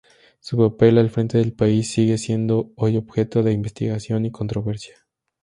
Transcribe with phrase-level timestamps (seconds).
[0.39, 4.95] Su papel al frente del país sigue siendo hoy objeto de investigación y controversia.